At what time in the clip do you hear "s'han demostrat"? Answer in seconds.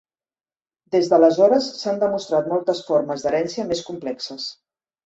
1.83-2.51